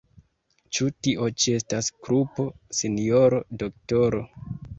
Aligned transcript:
Ĉu 0.77 0.87
tio 1.07 1.27
ĉi 1.43 1.53
estas 1.57 1.89
krupo, 2.07 2.47
sinjoro 2.79 3.43
doktoro? 3.67 4.25